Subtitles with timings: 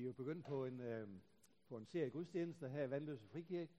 [0.00, 1.08] Vi er jo begyndt på en, øh,
[1.68, 3.72] på en serie gudstjenester her i Vandløse Frikirke,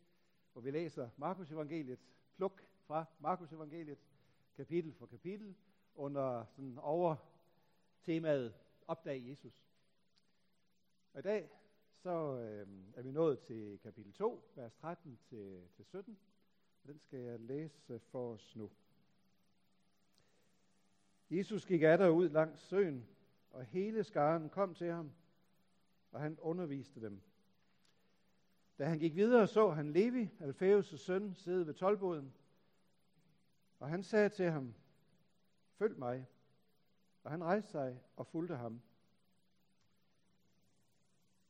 [0.54, 2.00] hvor vi læser Markus Evangeliet,
[2.36, 3.98] pluk fra Markus Evangeliet,
[4.56, 5.56] kapitel for kapitel,
[5.96, 7.16] under sådan over
[8.02, 8.54] temaet
[8.88, 9.66] Opdag Jesus.
[11.14, 11.50] Og i dag
[11.96, 16.18] så øh, er vi nået til kapitel 2, vers 13 til, til 17,
[16.84, 18.72] og den skal jeg læse for os nu.
[21.30, 23.08] Jesus gik af ud langs søen,
[23.50, 25.12] og hele skaren kom til ham,
[26.12, 27.22] og han underviste dem.
[28.80, 32.34] Da han gik videre, så han Levi, Alfæus' søn, sidde ved tolvboden,
[33.80, 34.74] og han sagde til ham,
[35.78, 36.28] følg mig.
[37.24, 38.82] Og han rejste sig og fulgte ham.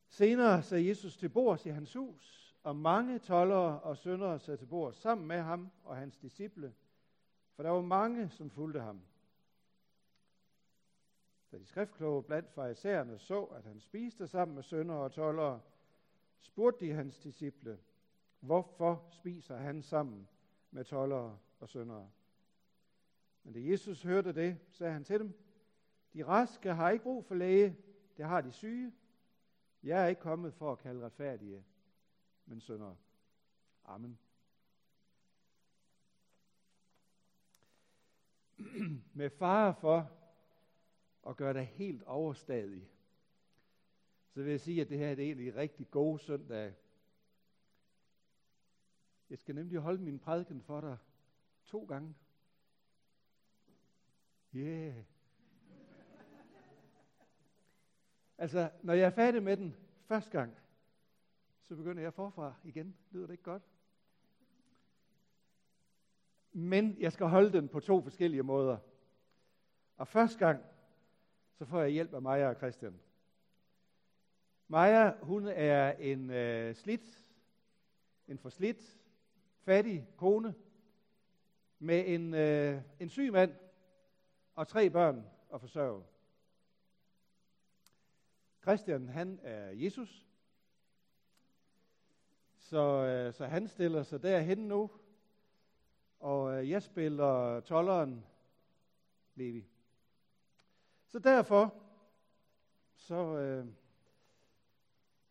[0.07, 4.65] Senere sagde Jesus til bords i hans hus, og mange tollere og syndere sad til
[4.65, 6.73] bords sammen med ham og hans disciple,
[7.55, 9.01] for der var mange, som fulgte ham.
[11.51, 15.61] Da de skriftkloge blandt farisæerne så, at han spiste sammen med sønder og tollere,
[16.39, 17.79] spurgte de hans disciple,
[18.39, 20.27] hvorfor spiser han sammen
[20.71, 22.09] med tollere og syndere?
[23.43, 25.33] Men da Jesus hørte det, sagde han til dem,
[26.13, 27.77] de raske har ikke brug for læge,
[28.17, 28.93] det har de syge.
[29.83, 31.65] Jeg er ikke kommet for at kalde retfærdige,
[32.45, 32.95] men syndere.
[33.85, 34.19] Amen.
[39.13, 40.20] Med fare for
[41.21, 42.89] og gøre dig helt overstadig,
[44.29, 46.73] så vil jeg sige, at det her er det egentlig rigtig god søndag.
[49.29, 50.97] Jeg skal nemlig holde min prædiken for dig
[51.65, 52.15] to gange.
[54.55, 55.03] Yeah.
[58.37, 60.57] Altså, når jeg er færdig med den første gang,
[61.61, 62.95] så begynder jeg forfra igen.
[63.11, 63.63] Lyder det ikke godt?
[66.51, 68.77] Men jeg skal holde den på to forskellige måder.
[69.97, 70.65] Og første gang,
[71.61, 72.99] så får jeg hjælp af Maja og Christian.
[74.67, 77.25] Maja, hun er en øh, slidt,
[78.27, 78.99] en forslidt,
[79.59, 80.55] fattig kone
[81.79, 83.55] med en, øh, en syg mand
[84.55, 86.03] og tre børn at forsørge.
[88.61, 90.27] Christian, han er Jesus,
[92.57, 94.91] så, øh, så han stiller sig derhen nu,
[96.19, 98.25] og øh, jeg spiller tolleren
[99.35, 99.67] Levi.
[101.11, 101.73] Så derfor,
[102.95, 103.65] så øh,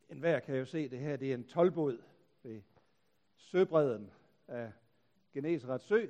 [0.08, 2.02] enhver kan jo se, det her det er en tolvbåd
[2.42, 2.62] ved
[3.36, 4.10] søbredden
[4.48, 4.72] af
[5.32, 6.06] Genesrets sø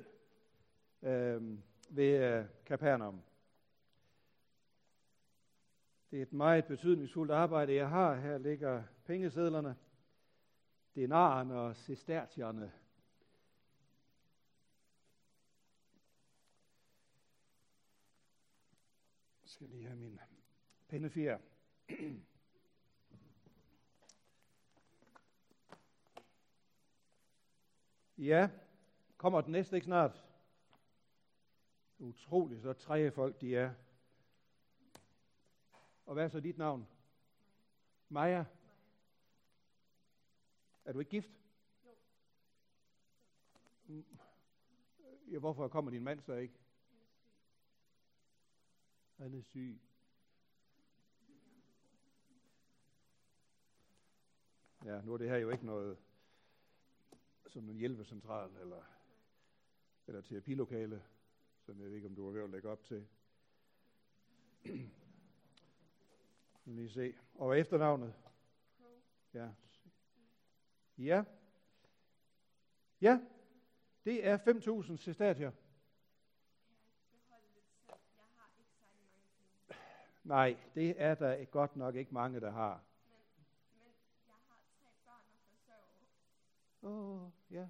[1.01, 1.57] øh,
[1.89, 3.21] ved øh, Kapernaum.
[6.11, 8.15] Det er et meget betydningsfuldt arbejde, jeg har.
[8.15, 9.75] Her ligger pengesedlerne,
[10.95, 12.71] denaren og sestertierne.
[19.41, 20.19] Jeg skal lige have min
[20.87, 21.39] pennefjer.
[28.17, 28.49] Ja,
[29.17, 30.25] kommer den næste ikke snart?
[31.99, 33.73] Utroligt, så træge folk de er.
[36.05, 36.87] Og hvad er så dit navn?
[38.09, 38.45] Maja.
[40.85, 41.31] Er du ikke gift?
[43.89, 44.03] Jo.
[45.31, 46.60] Ja, hvorfor kommer din mand så ikke?
[49.21, 49.81] Han er syg.
[54.85, 55.97] Ja, nu er det her jo ikke noget
[57.47, 58.83] som en hjælpecentral eller,
[60.07, 61.03] eller terapilokale,
[61.59, 63.07] som jeg ved ikke, om du er ved at lægge op til.
[66.65, 67.13] Nu lige se.
[67.33, 68.13] Og efternavnet?
[69.33, 69.49] Ja.
[70.97, 71.23] Ja.
[73.01, 73.19] Ja.
[74.05, 75.51] Det er 5.000 sestatier.
[80.23, 82.83] Nej, det er der godt nok ikke mange, der har.
[83.05, 83.19] Men,
[83.77, 83.87] men
[84.25, 86.05] jeg har tre børn at forsørge.
[86.81, 87.67] Åh, oh, ja.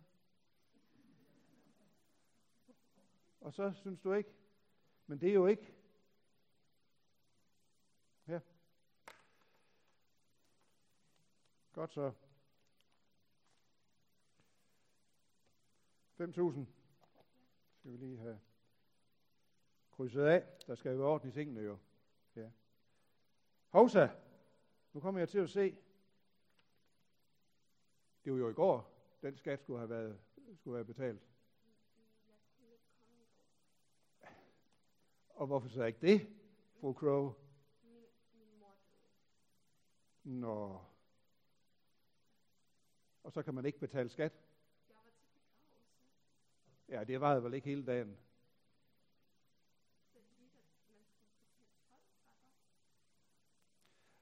[3.41, 4.33] Og så synes du ikke?
[5.07, 5.73] Men det er jo ikke.
[8.27, 8.39] Ja.
[11.73, 12.11] Godt så.
[16.19, 16.65] 5.000
[17.79, 18.39] skal vi lige have
[19.91, 20.43] krydset af.
[20.67, 21.77] Der skal jo orden i tingene jo.
[23.71, 24.07] Hovsa,
[24.93, 25.77] nu kommer jeg til at se.
[28.23, 28.91] Det var jo i går,
[29.21, 30.19] den skat skulle have været
[30.55, 31.21] skulle være betalt.
[35.29, 36.27] Og hvorfor så ikke det,
[36.79, 37.33] fru Crow?
[40.23, 40.81] Nå.
[43.23, 44.33] Og så kan man ikke betale skat?
[46.87, 48.17] Ja, det var vel ikke hele dagen.
[50.13, 52.09] Det er lige, at man skulle betale 12 retter.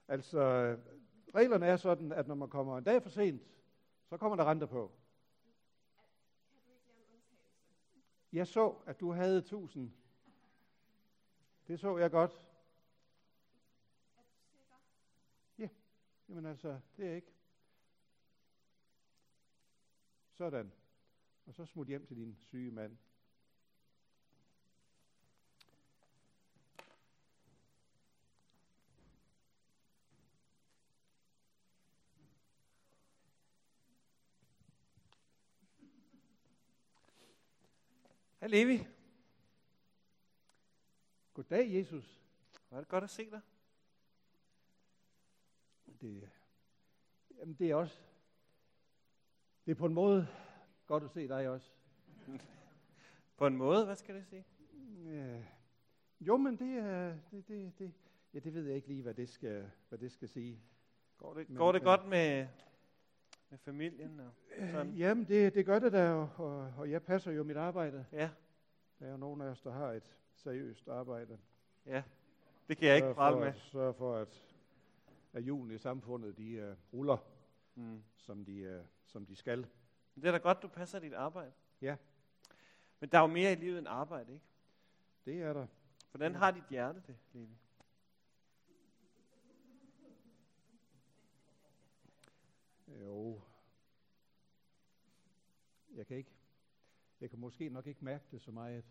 [0.09, 0.77] Altså,
[1.35, 3.41] reglerne er sådan, at når man kommer en dag for sent,
[4.05, 4.91] så kommer der renter på.
[6.51, 7.65] Kan du ikke en undtagelse?
[8.33, 9.91] Jeg så, at du havde 1000.
[11.67, 12.31] Det så jeg godt.
[14.17, 14.29] Er du
[15.57, 15.67] sikker?
[16.29, 17.33] Jamen altså, det er ikke.
[20.31, 20.71] Sådan.
[21.45, 22.97] Og så smut hjem til din syge mand.
[38.39, 38.87] Hej Levi.
[41.33, 42.21] Goddag, Jesus.
[42.69, 43.41] Var det godt at se dig?
[46.01, 46.29] Det,
[47.37, 47.97] jamen det er også,
[49.65, 50.27] det er på en måde
[50.85, 51.71] godt at se dig også.
[53.37, 54.45] På en måde, hvad skal det sige?
[55.05, 55.43] Ja.
[56.19, 57.93] Jo, men det er, det, det, det,
[58.33, 60.61] ja, det ved jeg ikke lige, hvad det skal, hvad det skal sige.
[61.17, 62.47] Går det, Men- går det men- godt med,
[63.49, 64.19] med familien?
[64.19, 64.31] Og
[64.71, 64.91] sådan?
[64.91, 68.05] Øh, Jamen, det, det gør det da, og, og, og jeg passer jo mit arbejde.
[68.11, 68.29] Ja,
[68.99, 71.39] Der er jo nogen af os, der har et seriøst arbejde.
[71.85, 72.03] ja.
[72.67, 73.47] Det kan jeg ikke prale med.
[73.47, 74.45] at, sørge for, at,
[75.33, 77.17] at julen i samfundet, de uh, ruller,
[77.75, 78.03] Mm.
[78.17, 79.57] som de, uh, som de skal.
[80.15, 81.51] Men Det er da godt, du passer dit arbejde.
[81.81, 81.95] Ja.
[82.99, 84.45] Men der er jo mere i livet end arbejde, ikke?
[85.25, 85.67] Det er der.
[86.11, 87.57] Hvordan har dit hjerte det, Levi?
[92.89, 93.41] Jo.
[95.95, 96.31] Jeg kan ikke,
[97.21, 98.85] jeg kan måske nok ikke mærke det så meget.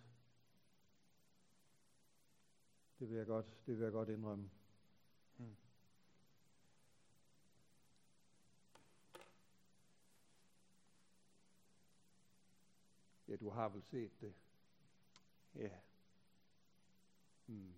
[2.99, 4.51] Det vil jeg godt, det vil jeg godt indrømme.
[5.37, 5.57] Hmm.
[13.29, 14.35] Ja, du har vel set det.
[15.55, 15.79] Ja.
[17.47, 17.78] Hmm.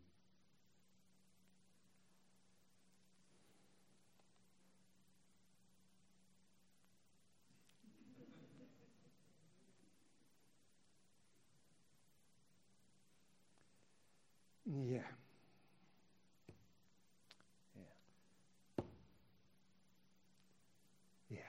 [14.70, 15.04] Ja.
[17.74, 17.82] Ja.
[21.30, 21.46] Ja.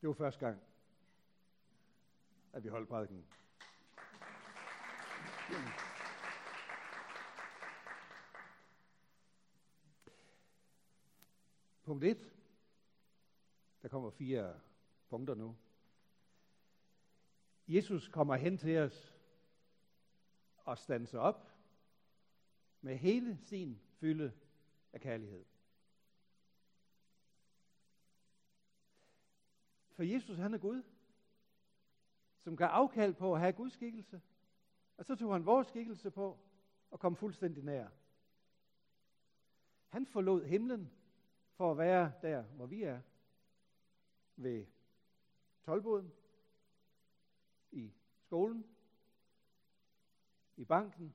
[0.00, 0.62] Det var første gang,
[2.52, 3.26] at vi holdt prædiken.
[11.86, 12.32] Punkt 1.
[13.82, 14.60] Der kommer fire
[15.08, 15.56] punkter nu.
[17.68, 19.14] Jesus kommer hen til os
[20.56, 21.50] og standser op
[22.80, 24.32] med hele sin fylde
[24.92, 25.44] af kærlighed.
[29.90, 30.82] For Jesus, han er Gud,
[32.38, 34.22] som gav afkald på at have Guds skikkelse.
[34.96, 36.38] Og så tog han vores skikkelse på
[36.90, 37.88] og kom fuldstændig nær.
[39.88, 40.92] Han forlod himlen
[41.56, 43.00] for at være der, hvor vi er.
[44.36, 44.66] Ved
[45.62, 46.12] tolvboden,
[47.70, 48.66] i skolen,
[50.56, 51.14] i banken,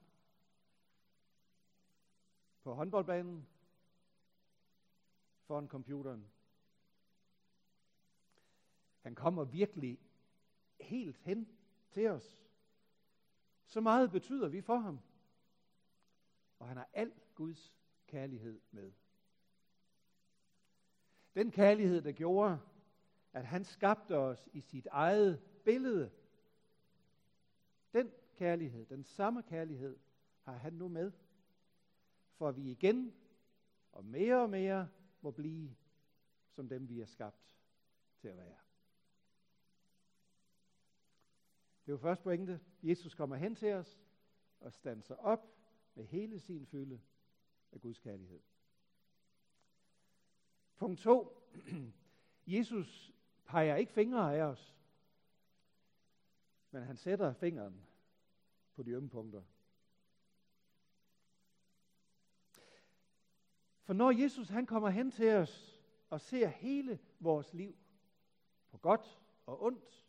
[2.63, 3.47] på håndboldbanen,
[5.41, 6.31] foran computeren.
[9.01, 9.99] Han kommer virkelig
[10.79, 11.57] helt hen
[11.89, 12.41] til os.
[13.65, 14.99] Så meget betyder vi for ham.
[16.59, 17.77] Og han har al Guds
[18.07, 18.91] kærlighed med.
[21.35, 22.59] Den kærlighed, der gjorde,
[23.33, 26.11] at han skabte os i sit eget billede.
[27.93, 29.97] Den kærlighed, den samme kærlighed,
[30.41, 31.11] har han nu med.
[32.33, 33.13] For vi igen
[33.91, 34.89] og mere og mere
[35.21, 35.75] må blive
[36.49, 37.55] som dem, vi er skabt
[38.17, 38.57] til at være.
[41.85, 42.59] Det var første pointe.
[42.83, 44.01] Jesus kommer hen til os
[44.59, 45.47] og standser op
[45.95, 47.01] med hele sin fylde
[47.71, 48.39] af Guds kærlighed.
[50.81, 51.37] Punkt 2.
[52.47, 53.11] Jesus
[53.45, 54.75] peger ikke fingre af os,
[56.71, 57.87] men han sætter fingeren
[58.75, 59.43] på de ømme punkter.
[63.83, 67.75] For når Jesus han kommer hen til os og ser hele vores liv,
[68.71, 70.05] på godt og ondt,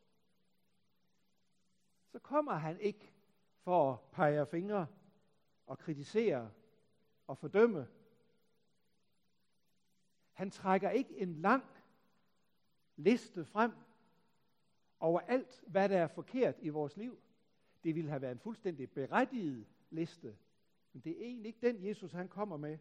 [2.09, 3.13] så kommer han ikke
[3.61, 4.87] for at pege fingre
[5.67, 6.51] og kritisere
[7.27, 7.89] og fordømme.
[10.43, 11.65] Han trækker ikke en lang
[12.97, 13.73] liste frem
[15.01, 17.19] over alt, hvad der er forkert i vores liv.
[17.85, 20.37] Det ville have været en fuldstændig berettiget liste,
[20.93, 22.79] men det er egentlig ikke den, Jesus han kommer med.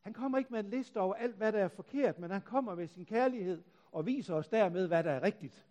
[0.00, 2.74] Han kommer ikke med en liste over alt, hvad der er forkert, men han kommer
[2.74, 3.62] med sin kærlighed
[3.92, 5.66] og viser os dermed, hvad der er rigtigt.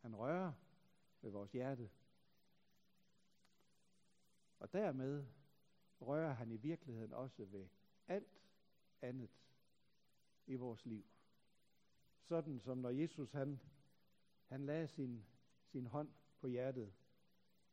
[0.00, 0.52] Han rører
[1.20, 1.90] ved vores hjerte.
[4.58, 5.26] Og dermed
[6.00, 7.68] rører han i virkeligheden også ved
[8.08, 8.40] alt
[9.02, 9.30] andet
[10.46, 11.04] i vores liv.
[12.22, 13.60] Sådan som når Jesus han,
[14.46, 15.24] han lagde sin,
[15.64, 16.08] sin hånd
[16.40, 16.92] på hjertet,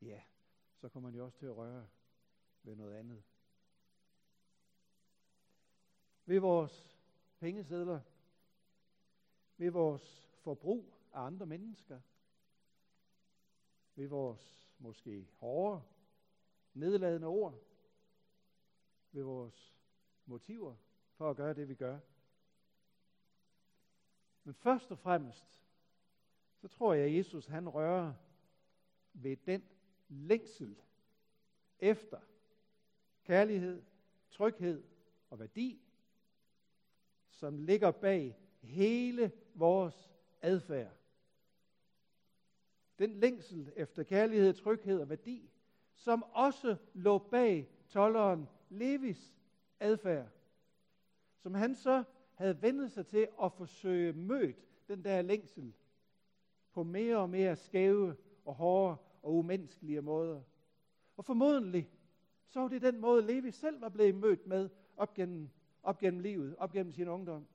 [0.02, 0.22] ja,
[0.76, 1.88] så kommer han jo også til at røre
[2.64, 3.24] ved noget andet.
[6.26, 7.00] Ved vores
[7.40, 8.02] pengesedler,
[9.58, 12.02] ved vores forbrug af andre mennesker,
[13.96, 15.82] ved vores måske hårde,
[16.74, 17.67] nedladende ord,
[19.18, 19.76] ved vores
[20.26, 20.76] motiver
[21.14, 22.00] for at gøre det, vi gør.
[24.44, 25.64] Men først og fremmest,
[26.56, 28.14] så tror jeg, at Jesus han rører
[29.14, 29.64] ved den
[30.08, 30.76] længsel
[31.80, 32.20] efter
[33.24, 33.84] kærlighed,
[34.30, 34.84] tryghed
[35.30, 35.82] og værdi,
[37.30, 40.94] som ligger bag hele vores adfærd.
[43.00, 45.52] Den længsel efter kærlighed, tryghed og værdi,
[45.94, 49.34] som også lå bag tolleren Levis
[49.80, 50.28] adfærd,
[51.38, 55.74] som han så havde vendt sig til at forsøge mødt den der længsel
[56.72, 60.42] på mere og mere skæve og hårde og umenneskelige måder.
[61.18, 61.90] Og formodentlig,
[62.48, 65.50] så var det den måde, Levi selv var blevet mødt med op gennem,
[65.84, 67.48] op gennem livet, op gennem sin ungdom.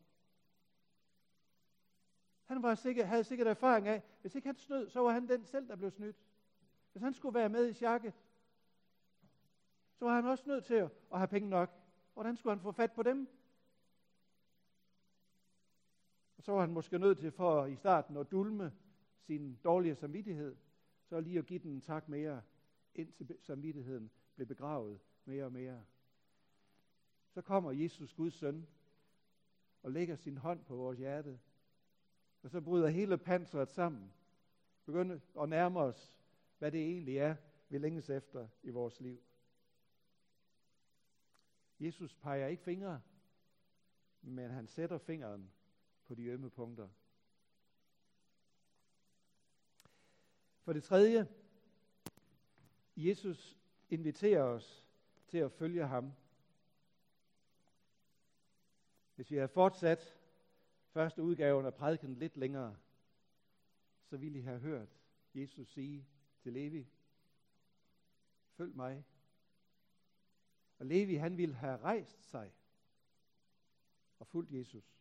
[2.44, 5.44] Han var sikkert, havde sikkert erfaring af, hvis ikke han snød, så var han den
[5.44, 6.16] selv, der blev snydt.
[6.92, 8.14] Hvis han skulle være med i sjakket,
[10.02, 10.74] så var han også nødt til
[11.12, 11.70] at have penge nok.
[12.14, 13.28] Hvordan skulle han få fat på dem?
[16.36, 18.72] Og så var han måske nødt til for i starten at dulme
[19.20, 20.56] sin dårlige samvittighed,
[21.04, 22.42] så lige at give den en tak mere,
[22.94, 25.84] indtil samvittigheden blev begravet mere og mere.
[27.30, 28.66] Så kommer Jesus, Guds søn,
[29.82, 31.40] og lægger sin hånd på vores hjerte,
[32.42, 34.12] og så bryder hele panseret sammen.
[34.84, 36.18] Begynder at nærme os,
[36.58, 37.36] hvad det egentlig er,
[37.68, 39.22] vi længes efter i vores liv.
[41.82, 43.00] Jesus peger ikke fingre,
[44.20, 45.50] men han sætter fingeren
[46.04, 46.88] på de ømme punkter.
[50.62, 51.28] For det tredje,
[52.96, 53.58] Jesus
[53.90, 54.88] inviterer os
[55.28, 56.12] til at følge ham.
[59.14, 60.16] Hvis vi havde fortsat
[60.90, 62.76] første udgaven af prædiken lidt længere,
[64.04, 64.88] så ville I have hørt
[65.34, 66.06] Jesus sige
[66.40, 66.88] til Levi,
[68.56, 69.04] følg mig.
[70.82, 72.52] Og Levi, han ville have rejst sig
[74.18, 74.98] og fulgt Jesus.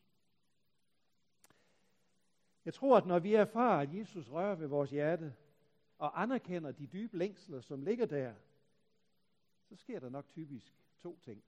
[2.65, 5.35] Jeg tror, at når vi erfarer, at Jesus rører ved vores hjerte,
[5.97, 8.35] og anerkender de dybe længsler, som ligger der,
[9.63, 11.43] så sker der nok typisk to ting.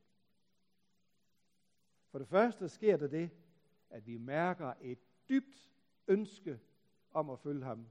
[2.10, 3.30] For det første sker der det,
[3.90, 5.00] at vi mærker et
[5.30, 5.72] dybt
[6.08, 6.60] ønske
[7.12, 7.88] om at følge ham.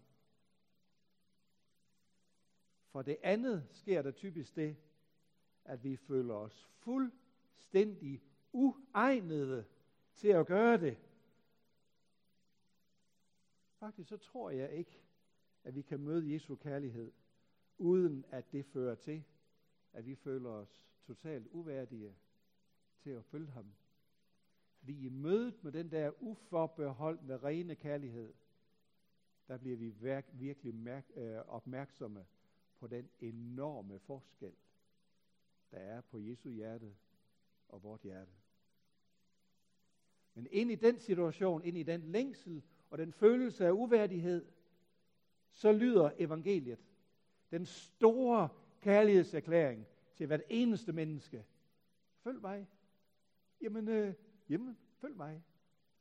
[2.89, 4.77] For det andet sker der typisk det,
[5.65, 9.65] at vi føler os fuldstændig uegnede
[10.15, 10.99] til at gøre det.
[13.79, 15.03] Faktisk så tror jeg ikke,
[15.65, 17.13] at vi kan møde Jesu kærlighed,
[17.79, 19.25] uden at det fører til,
[19.93, 22.17] at vi føler os totalt uværdige
[22.99, 23.73] til at følge ham.
[24.79, 28.35] Fordi i mødet med den der uforbeholdende rene kærlighed,
[29.49, 29.91] der bliver vi
[30.33, 32.27] virkelig mærk, øh, opmærksomme
[32.79, 34.53] på den enorme forskel,
[35.73, 36.97] der er på Jesu hjerte
[37.69, 38.33] og vort hjerte.
[40.35, 44.47] Men ind i den situation, ind i den længsel og den følelse af uværdighed,
[45.53, 46.79] så lyder evangeliet.
[47.51, 48.49] Den store
[48.81, 51.45] kærlighedserklæring til hvert eneste menneske.
[52.21, 52.69] Følg mig.
[53.61, 54.15] Jamen, øh,
[54.49, 55.43] jamen, følg mig.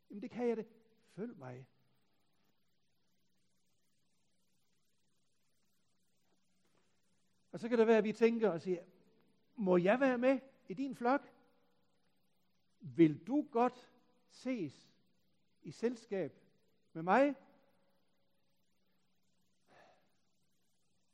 [0.09, 0.67] Jamen, det kan jeg det.
[1.15, 1.67] Følg mig.
[7.51, 8.81] Og så kan det være, at vi tænker og siger,
[9.55, 11.27] må jeg være med i din flok?
[12.79, 13.91] Vil du godt
[14.29, 14.91] ses
[15.61, 16.39] i selskab
[16.93, 17.35] med mig?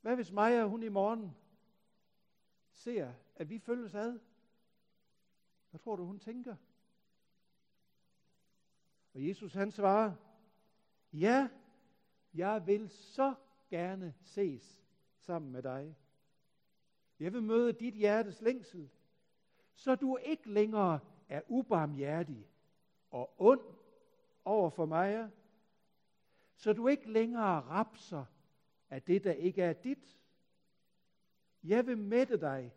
[0.01, 1.35] Hvad hvis Maja, hun i morgen
[2.71, 4.19] ser, at vi følges ad?
[5.69, 6.55] Hvad tror du, hun tænker?
[9.13, 10.13] Og Jesus han svarer,
[11.13, 11.49] ja,
[12.33, 13.35] jeg vil så
[13.69, 14.83] gerne ses
[15.17, 15.95] sammen med dig.
[17.19, 18.89] Jeg vil møde dit hjertes længsel,
[19.73, 22.47] så du ikke længere er ubarmhjertig
[23.11, 23.61] og ond
[24.45, 25.31] over for mig,
[26.55, 28.25] så du ikke længere rapser
[28.89, 30.19] af det, der ikke er dit.
[31.63, 32.73] Jeg vil mætte dig,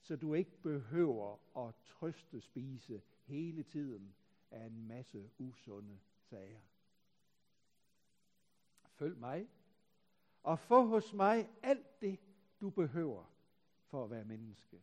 [0.00, 4.14] så du ikke behøver at trøste spise hele tiden
[4.50, 6.60] af en masse usunde sager.
[8.88, 9.48] Følg mig,
[10.42, 12.20] og få hos mig alt det,
[12.60, 13.24] du behøver
[13.90, 14.82] for at være menneske.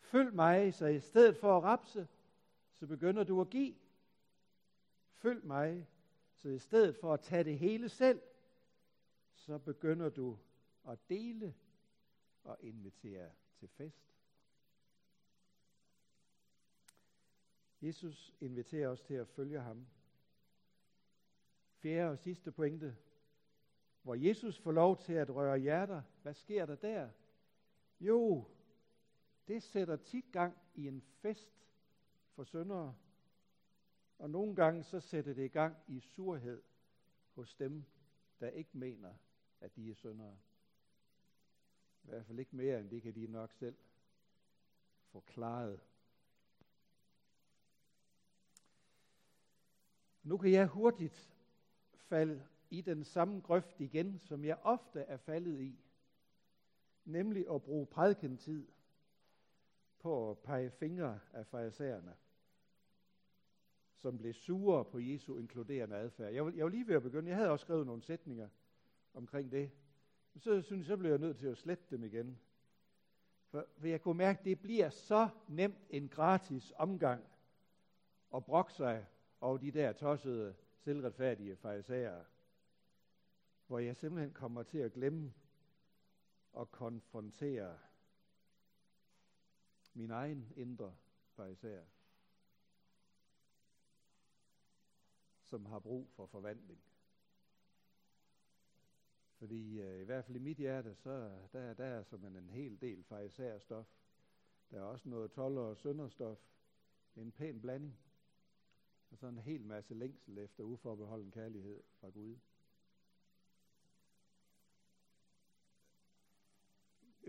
[0.00, 2.08] Følg mig, så i stedet for at rapse,
[2.72, 3.74] så begynder du at give.
[5.12, 5.88] Følg mig,
[6.34, 8.22] så i stedet for at tage det hele selv,
[9.34, 10.38] så begynder du
[10.88, 11.54] at dele
[12.44, 14.16] og invitere til fest.
[17.82, 19.86] Jesus inviterer os til at følge ham.
[21.74, 22.96] Fjerde og sidste pointe.
[24.02, 27.10] Hvor Jesus får lov til at røre hjerter, hvad sker der der?
[28.02, 28.44] Jo,
[29.48, 31.68] det sætter tit gang i en fest
[32.34, 32.94] for syndere.
[34.18, 36.62] Og nogle gange så sætter det i gang i surhed
[37.34, 37.84] hos dem,
[38.40, 39.14] der ikke mener,
[39.60, 40.38] at de er syndere.
[42.02, 43.76] I hvert fald ikke mere, end det kan de nok selv
[45.06, 45.78] forklare.
[50.22, 51.34] Nu kan jeg hurtigt
[51.94, 55.81] falde i den samme grøft igen, som jeg ofte er faldet i,
[57.04, 58.68] nemlig at bruge prædikentid
[59.98, 62.14] på at pege fingre af farisæerne,
[63.96, 66.32] som blev sure på Jesu inkluderende adfærd.
[66.32, 67.28] Jeg var, jeg var lige ved at begynde.
[67.28, 68.48] Jeg havde også skrevet nogle sætninger
[69.14, 69.70] omkring det.
[70.34, 72.38] Men så synes jeg, så blev jeg nødt til at slette dem igen.
[73.48, 77.24] For, for jeg kunne mærke, at det bliver så nemt en gratis omgang
[78.34, 79.06] at brokke sig
[79.40, 82.24] over de der tossede, selvretfærdige farisæere,
[83.66, 85.32] hvor jeg simpelthen kommer til at glemme
[86.60, 87.78] at konfrontere
[89.94, 90.94] min egen indre
[91.30, 91.84] fariserer,
[95.42, 96.82] som har brug for forvandling.
[99.42, 102.80] Fordi øh, i hvert fald i mit hjerte, så der, der er som en hel
[102.80, 103.86] del farisæer stof.
[104.70, 106.38] Der er også noget toller og sønderstof.
[107.16, 107.98] En pæn blanding.
[109.10, 112.38] Og så en hel masse længsel efter uforbeholden kærlighed fra Gud.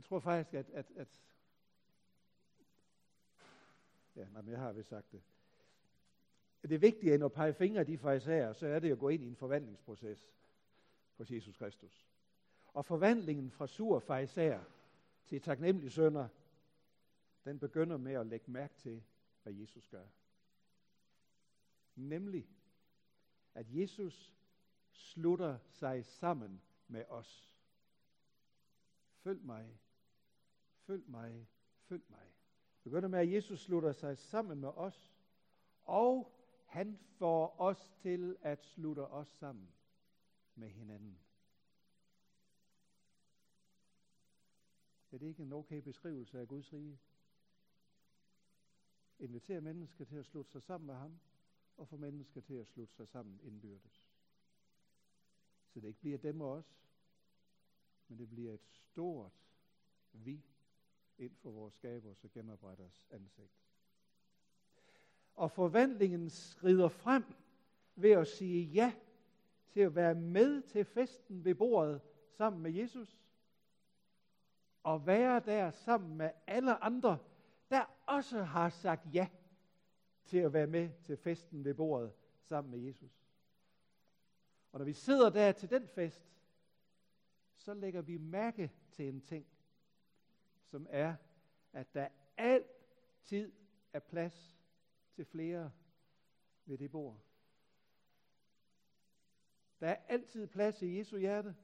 [0.03, 1.21] Jeg tror faktisk, at, at, at
[4.15, 5.21] ja, nej, men jeg har vist sagt det.
[6.63, 9.23] Det vigtige end at pege fingre af de farisæer, så er det at gå ind
[9.23, 10.33] i en forvandlingsproces
[11.17, 12.07] hos Jesus Kristus.
[12.67, 14.63] Og forvandlingen fra sur farisæer
[15.25, 16.27] til taknemmelig sønder,
[17.45, 19.03] den begynder med at lægge mærke til,
[19.43, 20.05] hvad Jesus gør.
[21.95, 22.49] Nemlig,
[23.53, 24.33] at Jesus
[24.91, 27.53] slutter sig sammen med os.
[29.23, 29.79] Følg mig,
[30.85, 31.47] følg mig,
[31.83, 32.33] følg mig.
[32.83, 35.13] Begynder med, at Jesus slutter sig sammen med os,
[35.83, 39.73] og han får os til at slutte os sammen
[40.55, 41.19] med hinanden.
[45.11, 46.99] Er det ikke en okay beskrivelse af Guds rige?
[49.19, 51.19] Inviter mennesker til at slutte sig sammen med ham,
[51.77, 54.05] og få mennesker til at slutte sig sammen indbyrdes.
[55.69, 56.87] Så det ikke bliver dem og os,
[58.07, 59.43] men det bliver et stort
[60.13, 60.43] vi
[61.17, 63.53] ind for vores skabers og genopretters ansigt.
[65.35, 67.23] Og forvandlingen skrider frem
[67.95, 68.93] ved at sige ja
[69.69, 73.19] til at være med til festen ved bordet sammen med Jesus.
[74.83, 77.17] Og være der sammen med alle andre,
[77.69, 79.27] der også har sagt ja
[80.25, 83.23] til at være med til festen ved bordet sammen med Jesus.
[84.71, 86.33] Og når vi sidder der til den fest,
[87.55, 89.45] så lægger vi mærke til en ting,
[90.73, 91.15] som er,
[91.73, 92.07] at der
[92.37, 93.51] altid
[93.93, 94.57] er plads
[95.15, 95.71] til flere
[96.65, 97.19] ved det bord.
[99.79, 101.55] Der er altid plads i Jesu hjerte.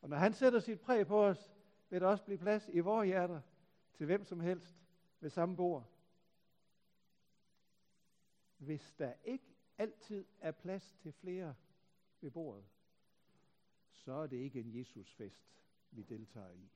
[0.00, 1.52] Og når han sætter sit præg på os,
[1.90, 3.40] vil der også blive plads i vores hjerter
[3.94, 4.76] til hvem som helst
[5.20, 5.90] ved samme bord.
[8.58, 11.54] Hvis der ikke altid er plads til flere
[12.20, 12.64] ved bordet,
[13.90, 15.56] så er det ikke en Jesusfest,
[15.90, 16.70] vi deltager i.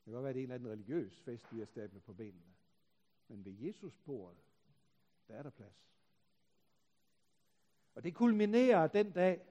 [0.00, 2.02] Det kan godt være, at det er en eller anden religiøs fest, vi har stablet
[2.02, 2.54] på benene.
[3.28, 4.38] Men ved Jesus bordet,
[5.28, 5.90] der er der plads.
[7.94, 9.46] Og det kulminerer den dag,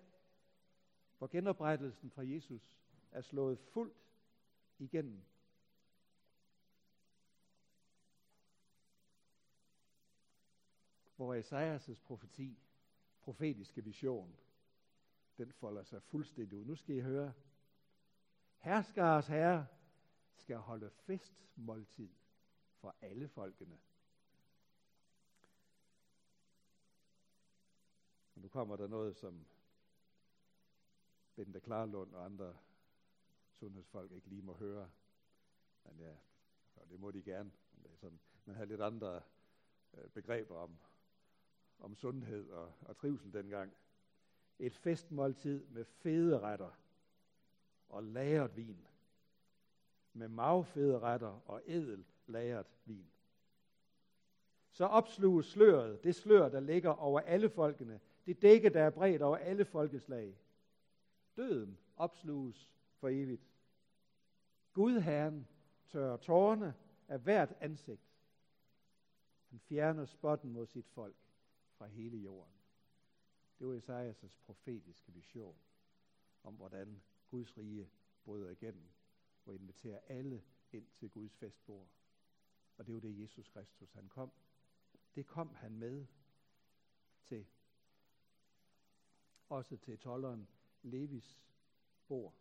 [1.17, 2.79] hvor genoprettelsen fra Jesus
[3.11, 3.97] er slået fuldt
[4.77, 5.23] igennem.
[11.15, 12.59] Hvor Esajas' profeti,
[13.21, 14.35] profetiske vision,
[15.37, 16.65] den folder sig fuldstændig ud.
[16.65, 17.33] Nu skal I høre.
[18.57, 19.67] Herskeres herre
[20.39, 22.09] skal holde festmåltid
[22.75, 23.79] for alle folkene.
[28.35, 29.45] Og nu kommer der noget, som
[31.35, 32.57] Bente Klarlund og andre
[33.53, 34.89] sundhedsfolk ikke lige må høre.
[35.83, 36.15] Men ja,
[36.75, 37.51] Og det må de gerne.
[37.73, 39.21] Men det er sådan, man havde lidt andre
[39.93, 40.77] øh, begreber om,
[41.79, 43.73] om sundhed og, og trivsel dengang.
[44.59, 46.71] Et festmåltid med fede retter
[47.89, 48.87] og lagret vin.
[50.19, 53.11] Med magfede retter og edel lagret vin.
[54.71, 59.21] Så opsluges sløret, det slør, der ligger over alle folkene, det dække, der er bredt
[59.21, 60.37] over alle folkeslag.
[61.35, 63.47] Døden opsluges for evigt.
[64.73, 65.47] Gud Herren
[65.87, 66.75] tørrer tårerne
[67.07, 68.11] af hvert ansigt.
[69.49, 71.15] Han fjerner spotten mod sit folk
[71.77, 72.53] fra hele jorden.
[73.59, 75.55] Det var Esajas' profetiske vision
[76.43, 77.89] om, hvordan Guds rige
[78.25, 78.89] bryder igennem
[79.49, 81.87] og inviterer alle ind til Guds festbord.
[82.77, 84.31] Og det var det, Jesus Kristus han kom.
[85.15, 86.05] Det kom han med
[87.23, 87.45] til.
[89.49, 90.47] Også til tolleren
[90.81, 91.41] Levis
[92.07, 92.33] bord.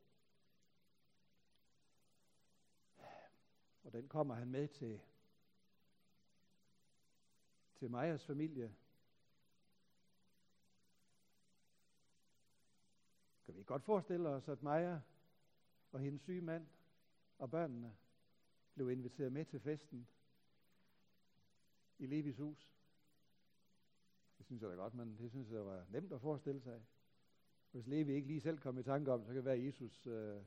[3.82, 5.00] Og den kommer han med til,
[7.74, 8.74] til Majas familie.
[13.44, 15.00] Kan vi godt forestille os, at Maja
[15.92, 16.66] og hendes syge mand
[17.38, 17.96] og børnene
[18.74, 20.08] blev inviteret med til festen
[21.98, 22.72] i Levis hus.
[24.38, 26.82] Det synes jeg da godt, men det synes jeg var nemt at forestille sig.
[27.70, 30.06] Hvis Levi ikke lige selv kom i tanke om, så kan det være, at Jesus
[30.06, 30.42] øh,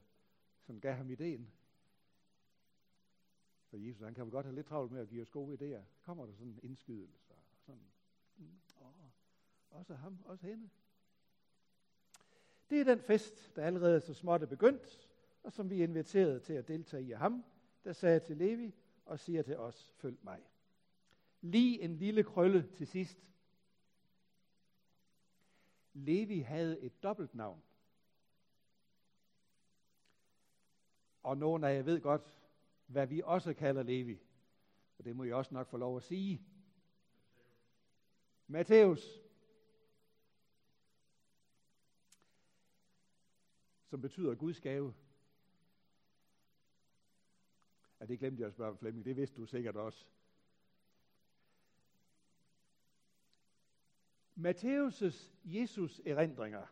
[0.61, 1.51] sådan gav ham ideen.
[3.69, 5.83] For Jesus, han kan vel godt have lidt travlt med at give os gode idéer.
[6.01, 7.91] Kommer der sådan en indskydelse, og sådan,
[8.37, 9.05] mm, åh,
[9.69, 10.69] også ham, også hende.
[12.69, 15.10] Det er den fest, der allerede så småt er begyndt,
[15.43, 17.43] og som vi inviterede til at deltage i af ham,
[17.83, 18.75] der sagde til Levi
[19.05, 20.41] og siger til os, følg mig.
[21.41, 23.17] Lige en lille krølle til sidst.
[25.93, 27.63] Levi havde et dobbelt navn.
[31.23, 32.37] Og nogen af jer ved godt,
[32.85, 34.19] hvad vi også kalder Levi.
[34.97, 36.41] Og det må jeg også nok få lov at sige.
[38.47, 39.21] Matthæus.
[43.85, 44.93] Som betyder Guds gave
[48.11, 49.05] det glemte jeg at spørge Flemming.
[49.05, 50.05] Det vidste du sikkert også.
[54.35, 56.65] Matthæus' Jesus erindringer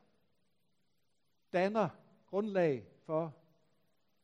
[1.53, 1.89] danner
[2.25, 3.37] grundlag for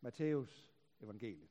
[0.01, 1.49] Matthæus evangeliet.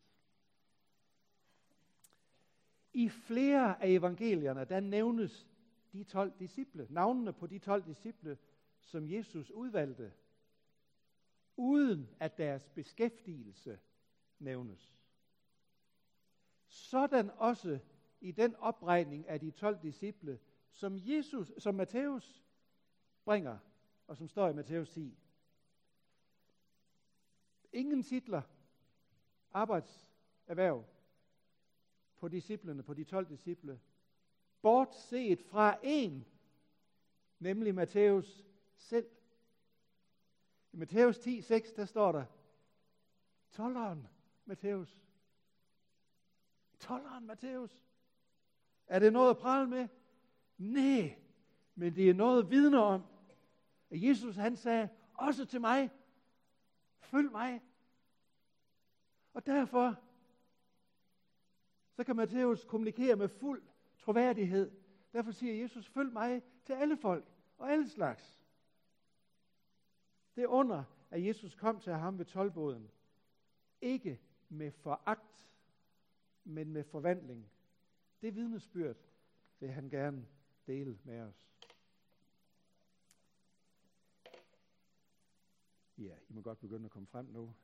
[2.93, 5.49] I flere af evangelierne, der nævnes
[5.93, 8.39] de 12 disciple, navnene på de 12 disciple,
[8.81, 10.13] som Jesus udvalgte,
[11.57, 13.79] uden at deres beskæftigelse
[14.39, 14.95] nævnes.
[16.75, 17.79] Sådan også
[18.21, 22.45] i den opregning af de 12 disciple, som Jesus, som Matthæus
[23.25, 23.59] bringer,
[24.07, 25.19] og som står i Matthæus 10.
[27.73, 28.43] Ingen titler,
[29.51, 30.85] arbejdserhverv
[32.17, 33.81] på disciplene, på de 12 disciple,
[34.63, 36.27] bortset fra en,
[37.39, 38.45] nemlig Matthæus
[38.77, 39.11] selv.
[40.73, 42.25] I Matthæus 10, 6, der står der,
[43.51, 44.09] tolleren
[44.45, 45.04] Matthæus.
[46.85, 47.83] Tolleren Matthæus.
[48.87, 49.89] Er det noget at prale med?
[50.59, 51.19] Nej,
[51.75, 53.03] men det er noget vidner om,
[53.91, 55.91] at Jesus han sagde, også til mig,
[57.01, 57.63] følg mig.
[59.35, 59.97] Og derfor,
[61.93, 63.63] så kan Matthæus kommunikere med fuld
[63.99, 64.71] troværdighed.
[65.13, 67.25] Derfor siger Jesus, følg mig til alle folk
[67.59, 68.41] og alle slags.
[70.37, 72.91] Det er under, at Jesus kom til ham ved tolvbåden.
[73.81, 75.54] Ikke med foragt,
[76.45, 77.51] men med forvandling.
[78.23, 78.97] Det vidnesbyrd
[79.61, 80.29] vil han gerne
[80.67, 81.51] dele med os.
[85.99, 87.55] Ja, I må godt begynde at komme frem nu.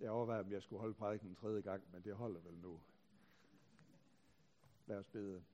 [0.00, 2.80] Jeg overvejer, om jeg skulle holde prædiken en tredje gang, men det holder vel nu.
[4.86, 5.44] Lad os bede.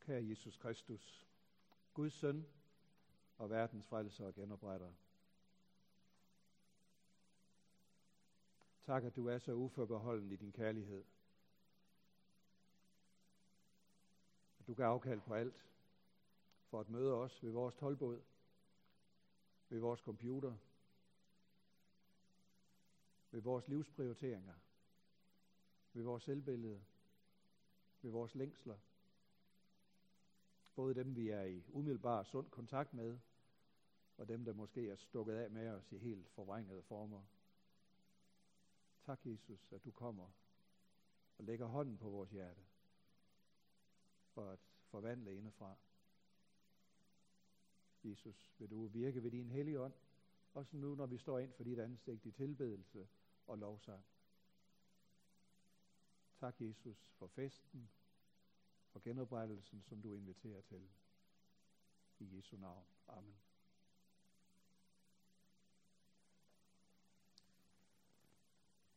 [0.00, 1.28] Kære Jesus Kristus,
[1.94, 2.46] Guds søn
[3.42, 4.92] og verdens frelser og genopretter.
[8.82, 11.04] Tak, at du er så uforbeholden i din kærlighed.
[14.58, 15.66] At du kan afkald på alt
[16.66, 18.22] for at møde os ved vores tolvbåd,
[19.68, 20.56] ved vores computer,
[23.30, 24.54] ved vores livsprioriteringer,
[25.92, 26.84] ved vores selvbillede,
[28.02, 28.78] ved vores længsler.
[30.74, 33.18] Både dem, vi er i umiddelbar sund kontakt med,
[34.22, 37.22] og dem, der måske er stukket af med os i helt forvrængede former.
[39.04, 40.30] Tak, Jesus, at du kommer
[41.38, 42.60] og lægger hånden på vores hjerte
[44.28, 45.76] for at forvandle indefra.
[48.04, 49.94] Jesus, vil du virke ved din hellige ånd,
[50.54, 53.08] også nu, når vi står ind for dit ansigt i tilbedelse
[53.46, 54.04] og lovsang.
[56.40, 57.90] Tak, Jesus, for festen,
[58.90, 60.90] for genoprettelsen, som du inviterer til.
[62.18, 62.86] I Jesu navn.
[63.08, 63.51] Amen.